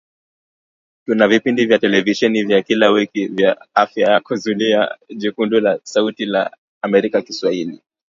[1.05, 6.57] tuna vipindi vya televisheni vya kila wiki vya Afya Yako Zulia Jekundu na sauti ya
[6.81, 7.81] Amerika Kiswahili